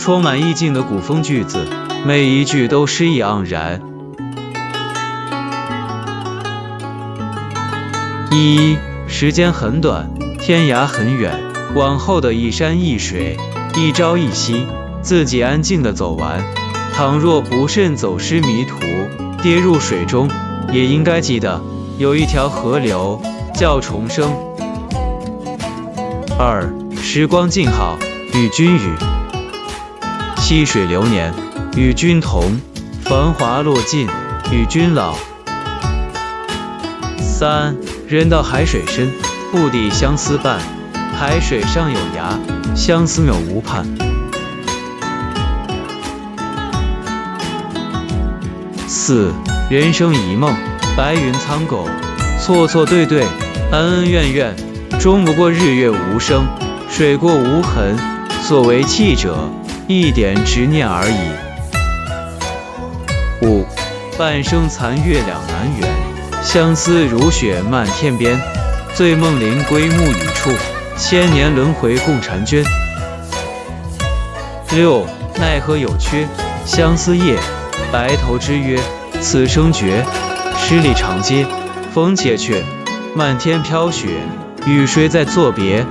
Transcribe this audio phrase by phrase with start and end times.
[0.00, 1.66] 充满意境的古风句子，
[2.06, 3.82] 每一句都诗意盎然。
[8.32, 11.38] 一，时间很短，天涯很远，
[11.74, 13.36] 往后的一山一水，
[13.76, 14.66] 一朝一夕，
[15.02, 16.42] 自己安静的走完。
[16.94, 18.78] 倘若不慎走失迷途，
[19.42, 20.30] 跌入水中，
[20.72, 21.60] 也应该记得
[21.98, 23.20] 有一条河流
[23.54, 24.32] 叫重生。
[26.38, 27.98] 二，时光静好，
[28.32, 28.94] 与君语。
[30.50, 31.32] 溪水流年，
[31.76, 32.42] 与君同；
[33.04, 34.08] 繁华落尽，
[34.50, 35.14] 与君老。
[37.20, 37.76] 三，
[38.08, 39.12] 人到海水深，
[39.52, 40.58] 不抵相思半。
[41.16, 42.36] 海水上有涯，
[42.74, 43.86] 相思永无畔。
[48.88, 49.32] 四，
[49.70, 50.52] 人生一梦，
[50.96, 51.88] 白云苍狗，
[52.40, 53.24] 错错对对，
[53.70, 54.56] 恩恩怨怨，
[54.98, 56.44] 终不过日月无声，
[56.90, 57.96] 水过无痕。
[58.42, 59.48] 所为气者，
[59.90, 61.18] 一点执念而已。
[63.44, 63.66] 五，
[64.16, 65.88] 半生残月两难圆，
[66.44, 68.40] 相思如雪漫天边。
[68.94, 70.50] 醉梦临归暮雨处，
[70.96, 72.64] 千年轮回共婵娟。
[74.70, 76.24] 六，奈何有缺，
[76.64, 77.36] 相思夜，
[77.90, 78.78] 白头之约。
[79.20, 80.04] 此生绝，
[80.56, 81.44] 十里长街
[81.92, 82.62] 风且却，
[83.16, 84.20] 漫天飘雪，
[84.66, 85.84] 与谁在作别？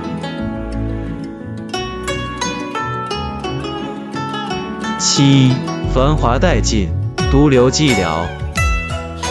[5.00, 5.56] 七，
[5.94, 6.90] 繁华殆尽，
[7.30, 8.26] 独留寂寥。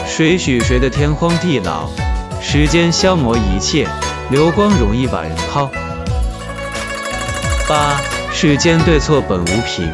[0.08, 1.88] 谁许谁的天荒地老？
[2.42, 3.88] 时间消磨一切，
[4.32, 5.70] 流光容易把人抛。
[7.68, 8.02] 八，
[8.34, 9.88] 世间对错本无凭，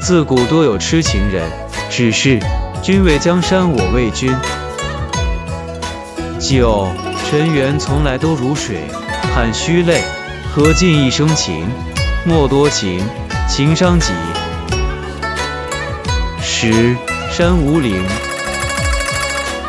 [0.00, 1.48] 自古多有痴情人，
[1.88, 2.40] 只是。
[2.82, 4.36] 君为江山，我为君。
[6.40, 6.88] 九，
[7.30, 8.78] 尘缘从来都如水，
[9.32, 10.02] 含虚泪，
[10.52, 11.64] 何尽一生情？
[12.24, 13.00] 莫多情，
[13.48, 14.10] 情伤己。
[16.42, 16.96] 十，
[17.30, 17.94] 山无陵，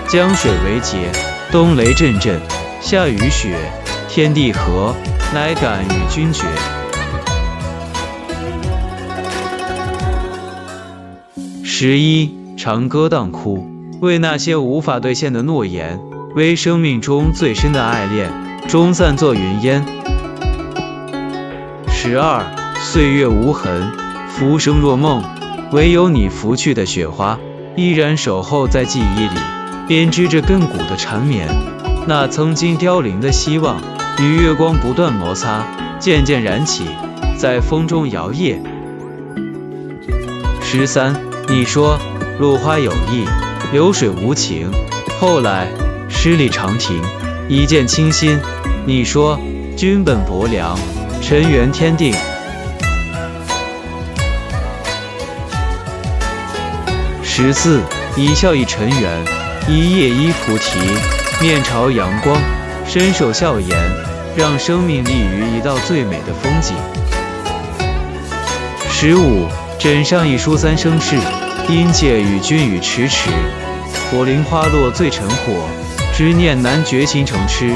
[0.07, 0.97] 江水为竭，
[1.51, 2.39] 冬雷阵阵，
[2.81, 3.55] 夏雨雪，
[4.09, 4.95] 天地合，
[5.33, 6.45] 乃敢与君绝。
[11.63, 12.37] 十一。
[12.55, 13.67] 长歌当哭，
[13.99, 15.99] 为那些无法兑现的诺言，
[16.33, 18.31] 为生命中最深的爱恋，
[18.69, 19.83] 终散作云烟。
[21.89, 22.45] 十二，
[22.79, 23.91] 岁月无痕，
[24.29, 25.23] 浮生若梦，
[25.73, 27.39] 唯有你拂去的雪花，
[27.75, 29.39] 依然守候在记忆里，
[29.87, 31.47] 编织着亘古的缠绵。
[32.07, 33.81] 那曾经凋零的希望，
[34.21, 35.65] 与月光不断摩擦，
[35.99, 36.85] 渐渐燃起，
[37.39, 38.59] 在风中摇曳。
[40.61, 41.15] 十三，
[41.49, 41.99] 你说。
[42.39, 43.25] 落花有意，
[43.71, 44.71] 流水无情。
[45.19, 45.67] 后来
[46.09, 46.99] 十里长亭，
[47.47, 48.39] 一见倾心。
[48.87, 49.39] 你说
[49.77, 50.75] 君本薄凉，
[51.21, 52.11] 尘缘天定。
[57.35, 57.81] 十四，
[58.15, 59.25] 一笑一尘缘，
[59.67, 60.77] 一叶一菩提。
[61.41, 62.39] 面朝阳光，
[62.85, 63.75] 伸手笑颜，
[64.37, 66.75] 让生命立于一道最美的风景。
[68.87, 69.47] 十五，
[69.79, 71.17] 枕上一书三生事。
[71.67, 73.31] 因借与君语迟迟，
[74.11, 75.67] 火灵花落最沉火，
[76.15, 77.73] 执念难绝心成痴。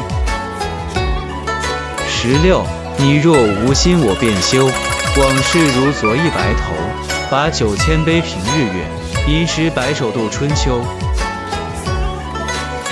[2.07, 2.63] 十六，
[2.97, 4.68] 你若无心，我便休。
[5.19, 6.75] 往事如昨一白头，
[7.31, 8.85] 把酒千杯平日月，
[9.27, 10.81] 吟诗百首度春秋。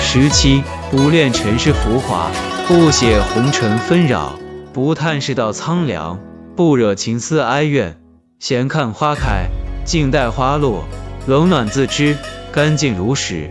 [0.02, 2.30] 十七，不恋尘世浮华，
[2.68, 4.38] 不写红尘纷扰，
[4.74, 6.20] 不叹世道苍凉，
[6.54, 8.02] 不惹情思哀怨，
[8.38, 9.48] 闲看花开。
[9.86, 10.84] 静待花落，
[11.26, 12.18] 冷暖自知，
[12.52, 13.50] 干净如史。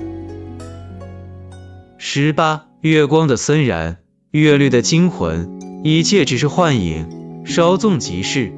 [1.97, 3.97] 十八，月光的森然，
[4.31, 8.53] 月绿的惊魂，一切只是幻影，稍纵即逝。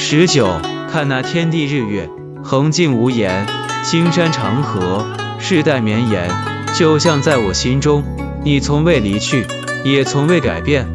[0.00, 0.48] 十九，
[0.90, 2.08] 看那天地日月，
[2.42, 3.44] 恒静无言，
[3.82, 5.04] 青山长河，
[5.40, 6.30] 世代绵延，
[6.72, 8.04] 就像在我心中，
[8.44, 9.44] 你从未离去，
[9.84, 10.86] 也从未改变。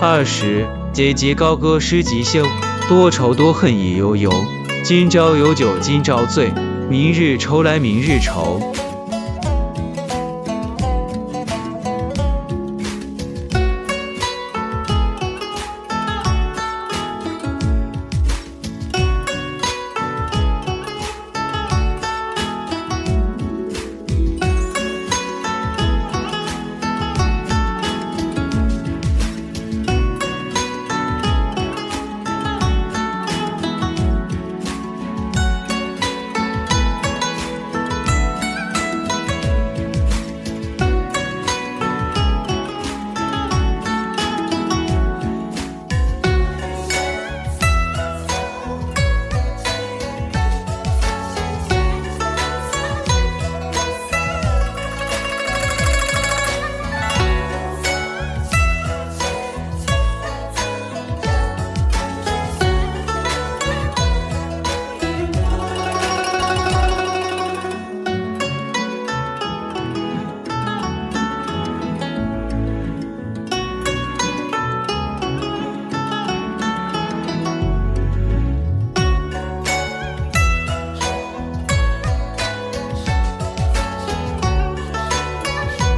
[0.00, 2.46] 二十，阶级高歌诗即休，
[2.88, 4.32] 多愁多恨已悠悠。
[4.82, 6.50] 今朝有酒今朝醉，
[6.88, 8.58] 明日愁来明日愁。